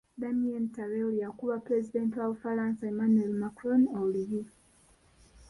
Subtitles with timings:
[0.19, 4.43] Damien Tarel yakuba Pulezidenti wa Bufalansa Emmanuel Macron oluyi.